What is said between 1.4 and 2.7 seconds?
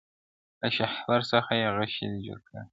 یې غشی دی جوړ کړی-